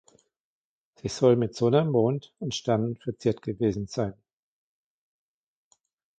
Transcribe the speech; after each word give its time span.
Sie 0.95 1.09
soll 1.09 1.35
mit 1.35 1.53
Sonne, 1.55 1.85
Mond 1.85 2.33
und 2.39 2.55
Sternen 2.55 2.95
verziert 2.97 3.43
gewesen 3.43 3.85
sein. 3.85 4.15